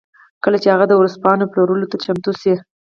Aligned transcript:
کله 0.43 0.57
چې 0.63 0.67
هغه 0.73 0.85
د 0.89 0.93
ورځپاڼو 0.99 1.49
پلورلو 1.51 1.89
ته 1.91 1.97
چمتو 2.03 2.31
شي 2.41 2.53